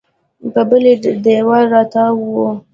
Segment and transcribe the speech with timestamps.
[0.53, 2.35] په بلې دېوال راتاو و.